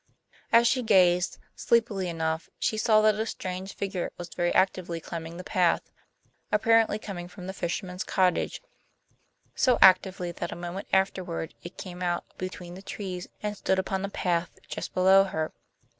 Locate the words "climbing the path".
4.99-5.91